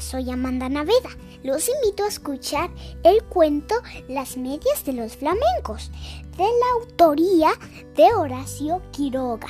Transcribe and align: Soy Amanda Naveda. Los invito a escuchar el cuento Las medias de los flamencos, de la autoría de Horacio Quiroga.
Soy 0.00 0.30
Amanda 0.30 0.68
Naveda. 0.68 1.10
Los 1.42 1.68
invito 1.68 2.04
a 2.04 2.08
escuchar 2.08 2.70
el 3.02 3.22
cuento 3.24 3.74
Las 4.08 4.36
medias 4.36 4.84
de 4.84 4.92
los 4.92 5.16
flamencos, 5.16 5.90
de 6.36 6.44
la 6.44 6.80
autoría 6.80 7.50
de 7.94 8.12
Horacio 8.14 8.82
Quiroga. 8.92 9.48